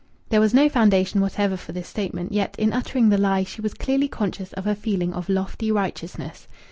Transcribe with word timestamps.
There 0.29 0.41
was 0.41 0.51
no 0.51 0.67
foundation 0.67 1.21
whatever 1.21 1.55
for 1.55 1.73
this 1.73 1.87
statement; 1.87 2.31
yet, 2.31 2.55
in 2.57 2.73
uttering 2.73 3.09
the 3.09 3.19
lie, 3.19 3.43
she 3.43 3.61
was 3.61 3.75
clearly 3.75 4.07
conscious 4.07 4.51
of 4.53 4.65
a 4.65 4.73
feeling 4.73 5.13
of 5.13 5.29
lofty 5.29 5.71
righteousness. 5.71 6.47